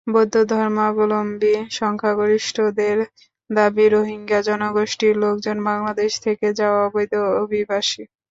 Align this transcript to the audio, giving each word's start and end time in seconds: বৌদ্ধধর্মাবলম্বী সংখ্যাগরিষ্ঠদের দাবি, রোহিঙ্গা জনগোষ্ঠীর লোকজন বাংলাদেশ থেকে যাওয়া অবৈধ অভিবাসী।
বৌদ্ধধর্মাবলম্বী 0.07 1.53
সংখ্যাগরিষ্ঠদের 1.71 2.97
দাবি, 3.49 3.85
রোহিঙ্গা 3.89 4.39
জনগোষ্ঠীর 4.47 5.13
লোকজন 5.23 5.57
বাংলাদেশ 5.67 6.11
থেকে 6.25 6.47
যাওয়া 6.59 6.79
অবৈধ 6.87 7.13
অভিবাসী। 7.41 8.03